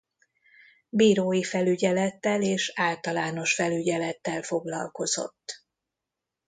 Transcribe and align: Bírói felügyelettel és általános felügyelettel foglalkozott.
Bírói 0.89 1.43
felügyelettel 1.43 2.41
és 2.41 2.71
általános 2.75 3.53
felügyelettel 3.53 4.41
foglalkozott. 4.41 5.65